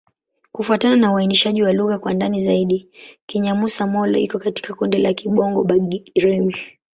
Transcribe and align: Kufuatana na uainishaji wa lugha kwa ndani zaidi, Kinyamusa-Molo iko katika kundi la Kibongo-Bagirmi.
Kufuatana 0.51 0.95
na 0.95 1.13
uainishaji 1.13 1.63
wa 1.63 1.73
lugha 1.73 1.99
kwa 1.99 2.13
ndani 2.13 2.39
zaidi, 2.39 2.89
Kinyamusa-Molo 3.25 4.17
iko 4.19 4.39
katika 4.39 4.73
kundi 4.73 4.97
la 4.97 5.13
Kibongo-Bagirmi. 5.13 6.55